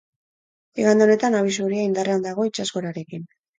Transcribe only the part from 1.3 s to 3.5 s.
abisu horia indarrean dago itsasgorarekin.